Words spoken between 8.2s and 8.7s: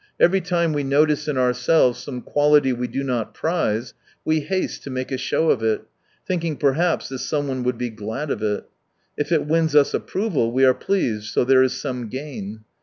of it.